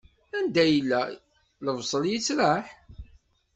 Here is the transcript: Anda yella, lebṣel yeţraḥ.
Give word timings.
Anda 0.37 0.63
yella, 0.73 1.01
lebṣel 1.65 2.03
yeţraḥ. 2.07 2.65